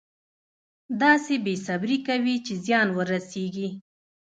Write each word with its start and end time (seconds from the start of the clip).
داسې 1.01 1.33
بې 1.43 1.55
صبري 1.65 1.97
کوي 2.07 2.35
چې 2.45 2.53
زیان 2.65 2.87
ورسېږي. 2.93 3.69